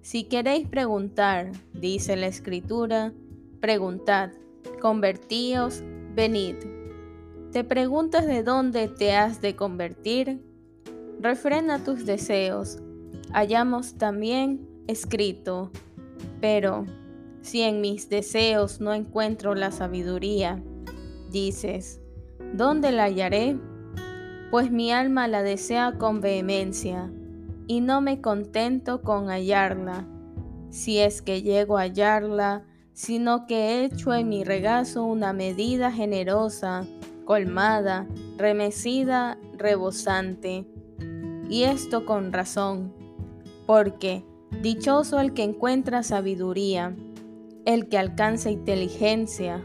Si 0.01 0.25
queréis 0.25 0.67
preguntar, 0.67 1.51
dice 1.73 2.15
la 2.15 2.27
Escritura, 2.27 3.13
Preguntad, 3.59 4.29
convertíos, 4.81 5.81
venid. 6.13 6.55
¿Te 7.51 7.63
preguntas 7.63 8.27
de 8.27 8.43
dónde 8.43 8.87
te 8.87 9.15
has 9.15 9.41
de 9.41 9.55
convertir? 9.55 10.46
Refrena 11.19 11.83
tus 11.83 12.05
deseos. 12.05 12.77
Hallamos 13.33 13.95
también 13.95 14.67
escrito, 14.87 15.71
pero 16.39 16.85
si 17.41 17.61
en 17.61 17.81
mis 17.81 18.07
deseos 18.07 18.79
no 18.79 18.93
encuentro 18.93 19.55
la 19.55 19.71
sabiduría, 19.71 20.61
dices, 21.31 21.99
¿dónde 22.53 22.91
la 22.91 23.05
hallaré? 23.05 23.57
Pues 24.51 24.71
mi 24.71 24.91
alma 24.91 25.27
la 25.27 25.41
desea 25.41 25.97
con 25.97 26.21
vehemencia, 26.21 27.11
y 27.65 27.81
no 27.81 27.99
me 27.99 28.21
contento 28.21 29.01
con 29.01 29.29
hallarla. 29.29 30.05
Si 30.69 30.99
es 30.99 31.21
que 31.21 31.41
llego 31.41 31.77
a 31.77 31.81
hallarla, 31.81 32.63
sino 32.93 33.47
que 33.47 33.55
he 33.55 33.85
hecho 33.85 34.13
en 34.13 34.29
mi 34.29 34.43
regazo 34.43 35.03
una 35.03 35.33
medida 35.33 35.91
generosa, 35.91 36.85
colmada, 37.25 38.07
remecida, 38.37 39.37
rebosante. 39.57 40.65
Y 41.49 41.63
esto 41.63 42.05
con 42.05 42.33
razón, 42.33 42.93
porque 43.65 44.23
dichoso 44.61 45.19
el 45.19 45.33
que 45.33 45.43
encuentra 45.43 46.03
sabiduría, 46.03 46.95
el 47.65 47.89
que 47.89 47.97
alcanza 47.97 48.49
inteligencia. 48.49 49.61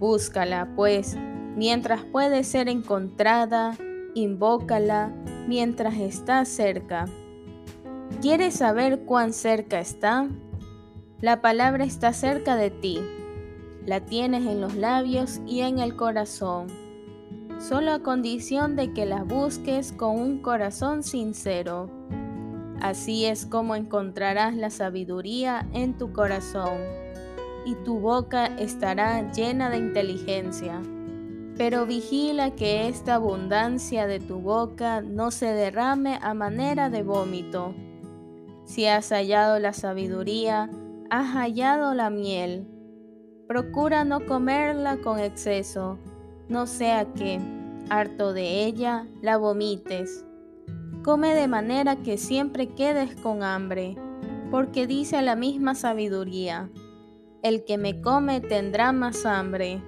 Búscala, 0.00 0.72
pues, 0.76 1.16
mientras 1.56 2.04
puede 2.04 2.44
ser 2.44 2.68
encontrada, 2.68 3.76
invócala 4.14 5.12
mientras 5.46 5.96
está 5.98 6.44
cerca. 6.44 7.06
¿Quieres 8.20 8.54
saber 8.54 9.00
cuán 9.00 9.32
cerca 9.32 9.80
está? 9.80 10.28
La 11.20 11.40
palabra 11.40 11.84
está 11.84 12.12
cerca 12.12 12.56
de 12.56 12.70
ti, 12.70 13.00
la 13.84 14.00
tienes 14.00 14.46
en 14.46 14.60
los 14.60 14.76
labios 14.76 15.40
y 15.46 15.60
en 15.60 15.80
el 15.80 15.96
corazón, 15.96 16.68
solo 17.58 17.92
a 17.92 18.02
condición 18.02 18.76
de 18.76 18.92
que 18.92 19.04
la 19.04 19.24
busques 19.24 19.92
con 19.92 20.18
un 20.18 20.38
corazón 20.38 21.02
sincero. 21.02 21.90
Así 22.80 23.24
es 23.24 23.46
como 23.46 23.74
encontrarás 23.74 24.54
la 24.54 24.70
sabiduría 24.70 25.68
en 25.72 25.98
tu 25.98 26.12
corazón, 26.12 26.78
y 27.64 27.74
tu 27.84 27.98
boca 27.98 28.46
estará 28.46 29.32
llena 29.32 29.68
de 29.68 29.78
inteligencia. 29.78 30.80
Pero 31.56 31.86
vigila 31.86 32.54
que 32.54 32.86
esta 32.86 33.16
abundancia 33.16 34.06
de 34.06 34.20
tu 34.20 34.38
boca 34.38 35.00
no 35.00 35.32
se 35.32 35.46
derrame 35.46 36.20
a 36.22 36.32
manera 36.34 36.88
de 36.88 37.02
vómito. 37.02 37.74
Si 38.64 38.86
has 38.86 39.08
hallado 39.10 39.58
la 39.58 39.72
sabiduría, 39.72 40.70
has 41.10 41.34
hallado 41.34 41.94
la 41.94 42.10
miel. 42.10 42.68
Procura 43.48 44.04
no 44.04 44.24
comerla 44.24 44.98
con 44.98 45.18
exceso, 45.18 45.98
no 46.48 46.66
sea 46.66 47.12
que, 47.14 47.40
harto 47.90 48.32
de 48.32 48.64
ella, 48.64 49.06
la 49.22 49.36
vomites. 49.36 50.24
Come 51.02 51.34
de 51.34 51.48
manera 51.48 51.96
que 51.96 52.18
siempre 52.18 52.68
quedes 52.68 53.14
con 53.16 53.42
hambre, 53.42 53.96
porque 54.50 54.86
dice 54.86 55.20
la 55.22 55.36
misma 55.36 55.74
sabiduría, 55.74 56.70
el 57.42 57.64
que 57.64 57.78
me 57.78 58.00
come 58.00 58.40
tendrá 58.40 58.92
más 58.92 59.26
hambre. 59.26 59.82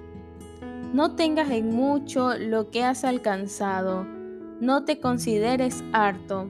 No 0.93 1.15
tengas 1.15 1.49
en 1.51 1.75
mucho 1.75 2.37
lo 2.37 2.69
que 2.69 2.83
has 2.83 3.03
alcanzado, 3.03 4.05
no 4.59 4.83
te 4.83 4.99
consideres 4.99 5.83
harto 5.93 6.49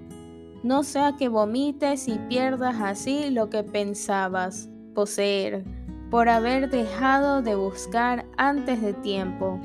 no 0.63 0.83
sea 0.83 1.15
que 1.17 1.27
vomites 1.27 2.07
y 2.07 2.19
pierdas 2.29 2.75
así 2.81 3.31
lo 3.31 3.49
que 3.49 3.63
pensabas 3.63 4.69
poseer 4.93 5.63
por 6.11 6.29
haber 6.29 6.69
dejado 6.69 7.41
de 7.41 7.55
buscar 7.55 8.25
antes 8.37 8.81
de 8.81 8.93
tiempo. 8.93 9.59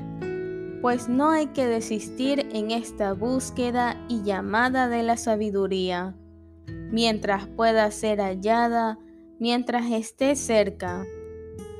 Pues 0.81 1.09
no 1.09 1.31
hay 1.31 1.47
que 1.47 1.65
desistir 1.65 2.47
en 2.51 2.71
esta 2.71 3.13
búsqueda 3.13 4.05
y 4.07 4.21
llamada 4.23 4.87
de 4.87 5.03
la 5.03 5.17
sabiduría, 5.17 6.15
mientras 6.91 7.47
pueda 7.47 7.89
ser 7.91 8.19
hallada, 8.19 8.99
mientras 9.39 9.91
esté 9.91 10.35
cerca. 10.35 11.05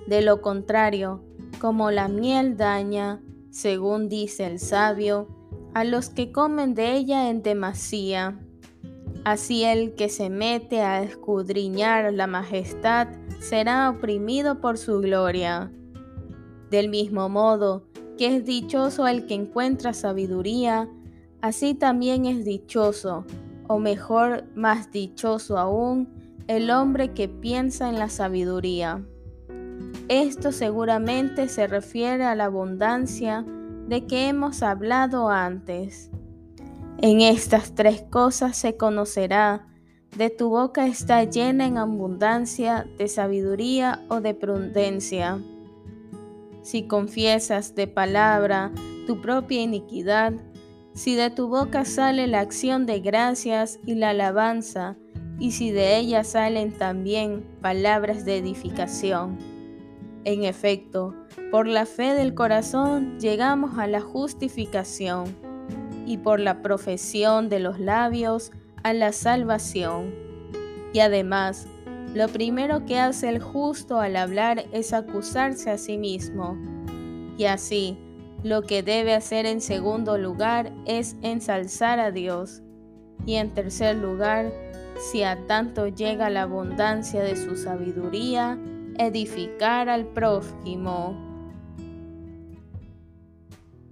De 0.07 0.21
lo 0.21 0.41
contrario, 0.41 1.23
como 1.59 1.91
la 1.91 2.07
miel 2.07 2.57
daña, 2.57 3.21
según 3.51 4.09
dice 4.09 4.45
el 4.45 4.59
sabio, 4.59 5.27
a 5.73 5.83
los 5.83 6.09
que 6.09 6.31
comen 6.31 6.73
de 6.73 6.93
ella 6.93 7.29
en 7.29 7.43
demasía, 7.43 8.39
Así 9.27 9.65
el 9.65 9.93
que 9.95 10.07
se 10.07 10.29
mete 10.29 10.79
a 10.79 11.03
escudriñar 11.03 12.13
la 12.13 12.27
majestad 12.27 13.09
será 13.41 13.89
oprimido 13.89 14.61
por 14.61 14.77
su 14.77 15.01
gloria. 15.01 15.69
Del 16.71 16.87
mismo 16.87 17.27
modo 17.27 17.86
que 18.17 18.35
es 18.35 18.45
dichoso 18.45 19.07
el 19.07 19.25
que 19.25 19.35
encuentra 19.35 19.93
sabiduría, 19.93 20.89
así 21.41 21.73
también 21.73 22.25
es 22.25 22.43
dichoso, 22.43 23.25
o 23.67 23.79
mejor, 23.79 24.45
más 24.55 24.91
dichoso 24.91 25.57
aún, 25.57 26.09
el 26.47 26.71
hombre 26.71 27.13
que 27.13 27.27
piensa 27.27 27.89
en 27.89 27.99
la 27.99 28.09
sabiduría. 28.09 29.03
Esto 30.09 30.51
seguramente 30.51 31.49
se 31.49 31.67
refiere 31.67 32.23
a 32.23 32.35
la 32.35 32.45
abundancia 32.45 33.45
de 33.87 34.05
que 34.05 34.27
hemos 34.27 34.63
hablado 34.63 35.29
antes. 35.29 36.09
En 36.99 37.21
estas 37.21 37.75
tres 37.75 38.03
cosas 38.09 38.57
se 38.57 38.77
conocerá, 38.77 39.67
de 40.15 40.29
tu 40.29 40.49
boca 40.49 40.87
está 40.87 41.23
llena 41.25 41.67
en 41.67 41.77
abundancia 41.77 42.87
de 42.97 43.07
sabiduría 43.07 44.05
o 44.09 44.21
de 44.21 44.33
prudencia. 44.33 45.39
Si 46.67 46.83
confiesas 46.83 47.75
de 47.75 47.87
palabra 47.87 48.73
tu 49.05 49.21
propia 49.21 49.61
iniquidad, 49.61 50.33
si 50.93 51.15
de 51.15 51.29
tu 51.29 51.47
boca 51.47 51.85
sale 51.85 52.27
la 52.27 52.41
acción 52.41 52.85
de 52.85 52.99
gracias 52.99 53.79
y 53.85 53.95
la 53.95 54.09
alabanza, 54.09 54.97
y 55.39 55.51
si 55.51 55.71
de 55.71 55.95
ella 55.95 56.25
salen 56.25 56.73
también 56.73 57.45
palabras 57.61 58.25
de 58.25 58.35
edificación. 58.35 59.37
En 60.25 60.43
efecto, 60.43 61.15
por 61.51 61.67
la 61.67 61.85
fe 61.85 62.13
del 62.13 62.33
corazón 62.33 63.17
llegamos 63.17 63.79
a 63.79 63.87
la 63.87 64.01
justificación 64.01 65.37
y 66.05 66.17
por 66.17 66.41
la 66.41 66.61
profesión 66.61 67.47
de 67.47 67.61
los 67.61 67.79
labios 67.79 68.51
a 68.83 68.91
la 68.91 69.13
salvación. 69.13 70.13
Y 70.91 70.99
además, 70.99 71.65
lo 72.13 72.27
primero 72.29 72.85
que 72.85 72.99
hace 72.99 73.29
el 73.29 73.39
justo 73.39 73.99
al 73.99 74.15
hablar 74.15 74.65
es 74.71 74.93
acusarse 74.93 75.69
a 75.69 75.77
sí 75.77 75.97
mismo. 75.97 76.57
Y 77.37 77.45
así, 77.45 77.97
lo 78.43 78.61
que 78.63 78.81
debe 78.81 79.13
hacer 79.13 79.45
en 79.45 79.61
segundo 79.61 80.17
lugar 80.17 80.71
es 80.85 81.15
ensalzar 81.21 81.99
a 81.99 82.11
Dios. 82.11 82.61
Y 83.25 83.35
en 83.35 83.53
tercer 83.53 83.97
lugar, 83.97 84.51
si 85.11 85.23
a 85.23 85.45
tanto 85.47 85.87
llega 85.87 86.29
la 86.29 86.43
abundancia 86.43 87.21
de 87.21 87.35
su 87.35 87.55
sabiduría, 87.55 88.57
edificar 88.97 89.89
al 89.89 90.05
prójimo. 90.05 91.23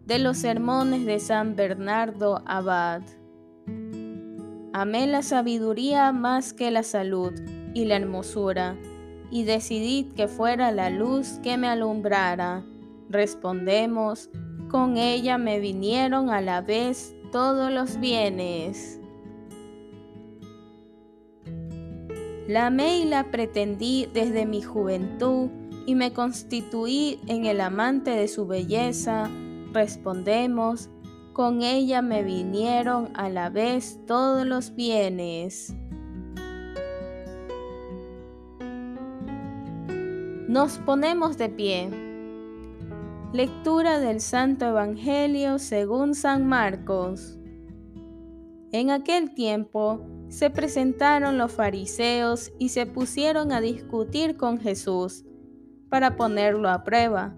de 0.06 0.20
los 0.20 0.38
sermones 0.38 1.04
de 1.08 1.20
San 1.20 1.56
Bernardo 1.56 2.44
Abad. 2.46 3.02
Amé 4.72 5.08
la 5.08 5.24
sabiduría 5.24 6.12
más 6.12 6.54
que 6.54 6.70
la 6.70 6.84
salud 6.84 7.34
y 7.76 7.86
la 7.86 7.98
hermosura, 7.98 8.76
y 9.30 9.44
decidí 9.44 10.06
que 10.16 10.28
fuera 10.28 10.72
la 10.72 10.90
luz 10.90 11.40
que 11.44 11.58
me 11.58 11.68
alumbrara. 11.68 12.66
Respondemos, 13.10 14.30
con 14.72 14.98
ella 14.98 15.38
me 15.38 15.60
vinieron 15.60 16.30
a 16.32 16.42
la 16.42 16.62
vez 16.62 17.14
todos 17.32 17.72
los 17.72 18.00
bienes. 18.00 19.00
La 22.48 22.68
amé 22.68 23.00
y 23.00 23.06
la 23.06 23.30
pretendí 23.30 24.08
desde 24.14 24.46
mi 24.46 24.62
juventud 24.62 25.50
y 25.86 25.96
me 25.96 26.14
constituí 26.14 27.20
en 27.28 27.46
el 27.46 27.60
amante 27.60 28.12
de 28.12 28.28
su 28.28 28.48
belleza. 28.48 29.30
Respondemos, 29.74 30.90
con 31.34 31.62
ella 31.62 32.02
me 32.02 32.24
vinieron 32.24 33.10
a 33.16 33.28
la 33.28 33.50
vez 33.50 34.00
todos 34.08 34.46
los 34.46 34.76
bienes. 34.76 35.76
Nos 40.56 40.78
ponemos 40.78 41.38
de 41.38 41.50
pie. 41.50 41.90
Lectura 43.34 44.00
del 44.00 44.22
Santo 44.22 44.64
Evangelio 44.64 45.60
según 45.60 46.16
San 46.16 46.48
Marcos. 46.48 47.38
En 48.72 48.90
aquel 48.90 49.34
tiempo, 49.34 50.00
se 50.30 50.50
presentaron 50.50 51.38
los 51.38 51.52
fariseos 51.52 52.54
y 52.58 52.70
se 52.70 52.86
pusieron 52.86 53.52
a 53.52 53.60
discutir 53.60 54.38
con 54.38 54.58
Jesús 54.58 55.26
para 55.90 56.16
ponerlo 56.16 56.70
a 56.70 56.86
prueba. 56.86 57.36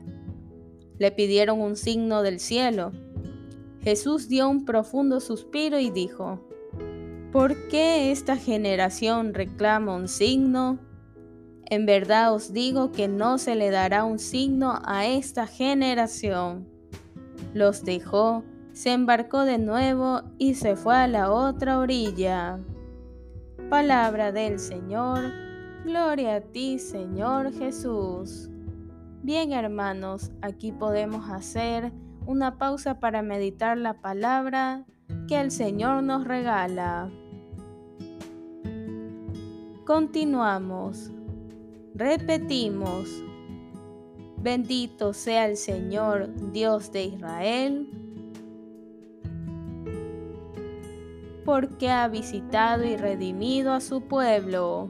Le 1.00 1.12
pidieron 1.12 1.60
un 1.60 1.76
signo 1.76 2.22
del 2.22 2.40
cielo. 2.40 2.92
Jesús 3.82 4.30
dio 4.30 4.48
un 4.48 4.64
profundo 4.64 5.22
suspiro 5.22 5.80
y 5.80 5.90
dijo, 5.90 6.48
¿Por 7.32 7.68
qué 7.70 8.12
esta 8.12 8.38
generación 8.38 9.34
reclama 9.34 9.96
un 9.96 10.08
signo? 10.08 10.87
En 11.70 11.86
verdad 11.86 12.34
os 12.34 12.54
digo 12.54 12.94
que 12.94 13.10
no 13.10 13.38
se 13.38 13.56
le 13.56 13.72
dará 13.72 14.06
un 14.06 14.20
signo 14.20 14.80
a 14.86 15.06
esta 15.06 15.48
generación. 15.48 16.66
Los 17.54 17.84
dejó, 17.84 18.44
se 18.72 18.94
embarcó 18.94 19.44
de 19.44 19.58
nuevo 19.58 20.22
y 20.38 20.54
se 20.54 20.78
fue 20.78 20.96
a 20.96 21.08
la 21.08 21.30
otra 21.30 21.80
orilla. 21.80 22.60
Palabra 23.70 24.32
del 24.32 24.60
Señor, 24.60 25.20
gloria 25.84 26.38
a 26.38 26.42
ti 26.42 26.80
Señor 26.80 27.52
Jesús. 27.52 28.50
Bien 29.22 29.52
hermanos, 29.52 30.32
aquí 30.42 30.72
podemos 30.72 31.30
hacer 31.30 31.92
una 32.26 32.58
pausa 32.58 33.02
para 33.02 33.22
meditar 33.22 33.78
la 33.78 34.00
palabra 34.00 34.86
que 35.28 35.42
el 35.42 35.52
Señor 35.52 36.02
nos 36.04 36.24
regala. 36.24 37.12
Continuamos. 39.86 41.12
Repetimos. 41.98 43.10
Bendito 44.38 45.14
sea 45.14 45.48
el 45.48 45.58
Señor, 45.58 46.30
Dios 46.54 46.92
de 46.92 47.04
Israel 47.04 47.90
porque 51.48 51.90
ha 51.90 52.10
visitado 52.10 52.84
y 52.84 52.98
redimido 52.98 53.72
a 53.72 53.80
su 53.80 54.02
pueblo. 54.02 54.90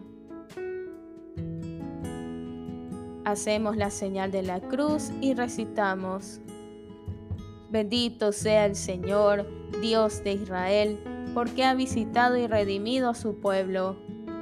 Hacemos 3.25 3.77
la 3.77 3.91
señal 3.91 4.31
de 4.31 4.41
la 4.41 4.59
cruz 4.59 5.11
y 5.21 5.35
recitamos. 5.35 6.41
Bendito 7.69 8.31
sea 8.31 8.65
el 8.65 8.75
Señor, 8.75 9.45
Dios 9.81 10.23
de 10.23 10.31
Israel, 10.31 10.99
porque 11.35 11.63
ha 11.63 11.75
visitado 11.75 12.37
y 12.37 12.47
redimido 12.47 13.11
a 13.11 13.13
su 13.13 13.39
pueblo, 13.39 13.95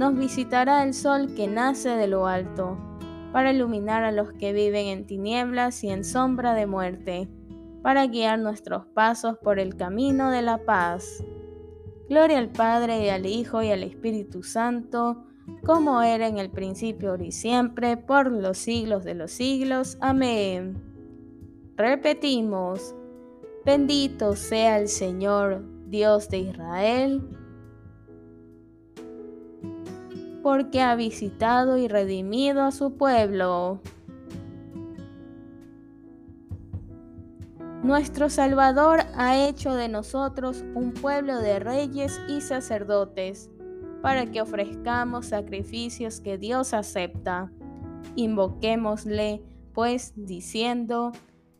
nos 0.00 0.16
visitará 0.16 0.82
el 0.82 0.94
sol 0.94 1.34
que 1.34 1.46
nace 1.46 1.90
de 1.90 2.06
lo 2.06 2.26
alto 2.26 2.78
para 3.34 3.52
iluminar 3.52 4.02
a 4.02 4.10
los 4.10 4.32
que 4.32 4.54
viven 4.54 4.86
en 4.86 5.06
tinieblas 5.06 5.84
y 5.84 5.90
en 5.90 6.04
sombra 6.04 6.54
de 6.54 6.64
muerte, 6.64 7.28
para 7.82 8.06
guiar 8.06 8.38
nuestros 8.38 8.86
pasos 8.86 9.36
por 9.42 9.58
el 9.58 9.76
camino 9.76 10.30
de 10.30 10.40
la 10.40 10.64
paz. 10.64 11.22
Gloria 12.08 12.38
al 12.38 12.48
Padre 12.48 13.04
y 13.04 13.08
al 13.10 13.26
Hijo 13.26 13.62
y 13.62 13.72
al 13.72 13.82
Espíritu 13.82 14.42
Santo, 14.42 15.26
como 15.66 16.00
era 16.00 16.28
en 16.28 16.38
el 16.38 16.48
principio, 16.50 17.14
y 17.22 17.30
siempre, 17.30 17.98
por 17.98 18.32
los 18.32 18.56
siglos 18.56 19.04
de 19.04 19.12
los 19.12 19.30
siglos. 19.30 19.98
Amén. 20.00 20.82
Repetimos, 21.76 22.94
bendito 23.66 24.34
sea 24.34 24.78
el 24.78 24.88
Señor, 24.88 25.62
Dios 25.88 26.30
de 26.30 26.38
Israel, 26.38 27.39
porque 30.42 30.80
ha 30.80 30.94
visitado 30.94 31.76
y 31.76 31.88
redimido 31.88 32.62
a 32.62 32.70
su 32.70 32.94
pueblo. 32.94 33.80
Nuestro 37.82 38.28
Salvador 38.28 39.00
ha 39.14 39.38
hecho 39.48 39.74
de 39.74 39.88
nosotros 39.88 40.64
un 40.74 40.92
pueblo 40.92 41.38
de 41.38 41.58
reyes 41.58 42.20
y 42.28 42.42
sacerdotes, 42.42 43.50
para 44.02 44.26
que 44.26 44.42
ofrezcamos 44.42 45.26
sacrificios 45.26 46.20
que 46.20 46.36
Dios 46.36 46.74
acepta. 46.74 47.50
Invoquémosle, 48.16 49.42
pues, 49.72 50.12
diciendo, 50.14 51.12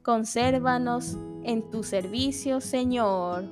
consérvanos 0.02 1.16
en 1.44 1.70
tu 1.70 1.82
servicio, 1.82 2.60
Señor. 2.60 3.44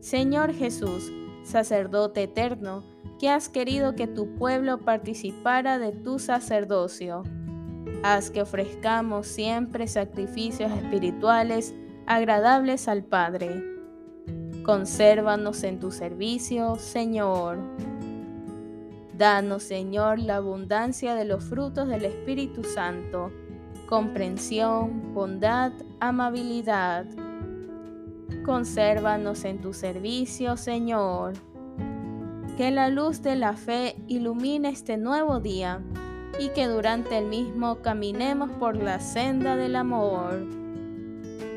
Señor 0.00 0.54
Jesús, 0.54 1.12
sacerdote 1.48 2.24
eterno, 2.24 2.84
que 3.18 3.28
has 3.30 3.48
querido 3.48 3.96
que 3.96 4.06
tu 4.06 4.34
pueblo 4.36 4.78
participara 4.78 5.78
de 5.78 5.92
tu 5.92 6.18
sacerdocio. 6.18 7.24
Haz 8.02 8.30
que 8.30 8.42
ofrezcamos 8.42 9.26
siempre 9.26 9.88
sacrificios 9.88 10.70
espirituales 10.70 11.74
agradables 12.06 12.86
al 12.86 13.02
Padre. 13.02 13.64
Consérvanos 14.62 15.64
en 15.64 15.80
tu 15.80 15.90
servicio, 15.90 16.76
Señor. 16.76 17.58
Danos, 19.16 19.64
Señor, 19.64 20.20
la 20.20 20.36
abundancia 20.36 21.14
de 21.16 21.24
los 21.24 21.42
frutos 21.42 21.88
del 21.88 22.04
Espíritu 22.04 22.62
Santo, 22.62 23.32
comprensión, 23.88 25.12
bondad, 25.14 25.72
amabilidad 25.98 27.06
Consérvanos 28.48 29.44
en 29.44 29.60
tu 29.60 29.74
servicio, 29.74 30.56
Señor. 30.56 31.34
Que 32.56 32.70
la 32.70 32.88
luz 32.88 33.20
de 33.20 33.36
la 33.36 33.52
fe 33.52 33.94
ilumine 34.06 34.70
este 34.70 34.96
nuevo 34.96 35.38
día 35.38 35.82
y 36.40 36.48
que 36.54 36.66
durante 36.66 37.18
el 37.18 37.26
mismo 37.26 37.82
caminemos 37.82 38.50
por 38.52 38.74
la 38.74 39.00
senda 39.00 39.54
del 39.54 39.76
amor. 39.76 40.46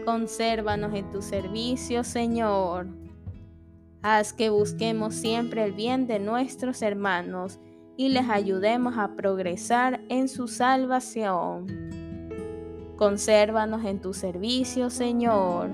Consérvanos 0.04 0.94
en 0.94 1.10
tu 1.12 1.22
servicio, 1.22 2.04
Señor. 2.04 2.88
Haz 4.02 4.34
que 4.34 4.50
busquemos 4.50 5.16
siempre 5.16 5.64
el 5.64 5.72
bien 5.72 6.08
de 6.08 6.20
nuestros 6.20 6.82
hermanos 6.82 7.62
y 7.96 8.10
les 8.10 8.28
ayudemos 8.28 8.98
a 8.98 9.16
progresar 9.16 10.02
en 10.10 10.28
su 10.28 10.50
salvación 10.50 11.68
Consérvanos 13.02 13.84
en 13.84 14.00
tu 14.00 14.14
servicio, 14.14 14.92
Señor. 14.92 15.72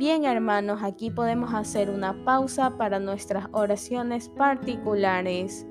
Bien 0.00 0.24
hermanos, 0.24 0.82
aquí 0.82 1.10
podemos 1.10 1.52
hacer 1.52 1.90
una 1.90 2.24
pausa 2.24 2.78
para 2.78 2.98
nuestras 2.98 3.48
oraciones 3.52 4.30
particulares, 4.30 5.66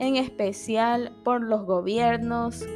en 0.00 0.16
especial 0.16 1.16
por 1.22 1.44
los 1.44 1.64
gobiernos, 1.64 2.66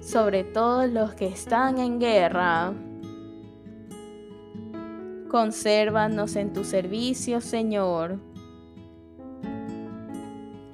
sobre 0.00 0.42
todo 0.42 0.88
los 0.88 1.14
que 1.14 1.28
están 1.28 1.78
en 1.78 2.00
guerra. 2.00 2.74
Consérvanos 5.30 6.34
en 6.34 6.52
tu 6.52 6.64
servicio, 6.64 7.40
Señor. 7.40 8.18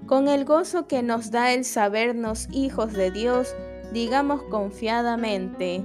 Con 0.07 0.29
el 0.29 0.47
gozo 0.47 0.87
que 0.87 1.03
nos 1.03 1.31
da 1.31 1.53
el 1.53 1.67
sabernos 1.67 2.49
hijos 2.53 2.95
de 2.95 3.11
Dios, 3.11 3.55
digamos 3.93 4.45
confiadamente, 4.45 5.85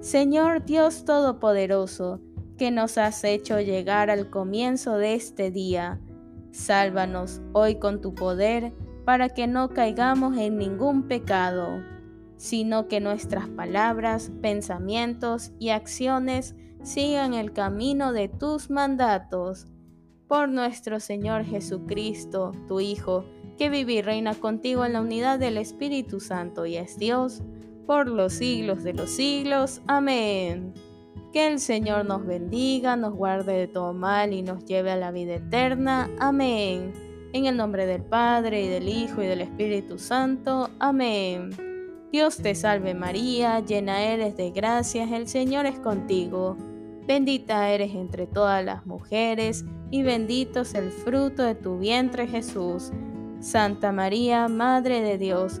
Señor 0.00 0.64
Dios 0.64 1.04
Todopoderoso, 1.04 2.20
que 2.56 2.70
nos 2.70 2.96
has 2.96 3.22
hecho 3.22 3.60
llegar 3.60 4.08
al 4.08 4.30
comienzo 4.30 4.96
de 4.96 5.12
este 5.12 5.50
día, 5.50 6.00
sálvanos 6.52 7.42
hoy 7.52 7.74
con 7.74 8.00
tu 8.00 8.14
poder 8.14 8.72
para 9.04 9.28
que 9.28 9.46
no 9.46 9.68
caigamos 9.68 10.38
en 10.38 10.56
ningún 10.56 11.02
pecado, 11.02 11.82
sino 12.38 12.88
que 12.88 13.00
nuestras 13.00 13.50
palabras, 13.50 14.32
pensamientos 14.40 15.52
y 15.58 15.68
acciones 15.68 16.54
sigan 16.82 17.34
el 17.34 17.52
camino 17.52 18.14
de 18.14 18.28
tus 18.28 18.70
mandatos. 18.70 19.66
Por 20.26 20.48
nuestro 20.48 20.98
Señor 20.98 21.44
Jesucristo, 21.44 22.52
tu 22.68 22.80
Hijo, 22.80 23.26
que 23.58 23.68
vive 23.68 23.92
y 23.92 24.00
reina 24.00 24.34
contigo 24.34 24.86
en 24.86 24.94
la 24.94 25.02
unidad 25.02 25.38
del 25.38 25.58
Espíritu 25.58 26.20
Santo 26.20 26.64
y 26.64 26.76
es 26.76 26.96
Dios, 26.96 27.42
por 27.90 28.06
los 28.06 28.34
siglos 28.34 28.84
de 28.84 28.92
los 28.92 29.10
siglos. 29.10 29.82
Amén. 29.88 30.72
Que 31.32 31.48
el 31.48 31.58
Señor 31.58 32.04
nos 32.04 32.24
bendiga, 32.24 32.94
nos 32.94 33.14
guarde 33.14 33.52
de 33.54 33.66
todo 33.66 33.92
mal 33.92 34.32
y 34.32 34.42
nos 34.42 34.64
lleve 34.64 34.92
a 34.92 34.96
la 34.96 35.10
vida 35.10 35.34
eterna. 35.34 36.08
Amén. 36.20 36.92
En 37.32 37.46
el 37.46 37.56
nombre 37.56 37.86
del 37.86 38.04
Padre, 38.04 38.62
y 38.62 38.68
del 38.68 38.88
Hijo, 38.88 39.24
y 39.24 39.26
del 39.26 39.40
Espíritu 39.40 39.98
Santo. 39.98 40.70
Amén. 40.78 41.50
Dios 42.12 42.36
te 42.36 42.54
salve 42.54 42.94
María, 42.94 43.58
llena 43.58 44.04
eres 44.04 44.36
de 44.36 44.52
gracias, 44.52 45.10
el 45.10 45.26
Señor 45.26 45.66
es 45.66 45.80
contigo. 45.80 46.56
Bendita 47.08 47.70
eres 47.70 47.92
entre 47.96 48.28
todas 48.28 48.64
las 48.64 48.86
mujeres, 48.86 49.64
y 49.90 50.04
bendito 50.04 50.60
es 50.60 50.74
el 50.74 50.92
fruto 50.92 51.42
de 51.42 51.56
tu 51.56 51.78
vientre 51.78 52.28
Jesús. 52.28 52.92
Santa 53.40 53.90
María, 53.90 54.46
Madre 54.46 55.00
de 55.00 55.18
Dios, 55.18 55.60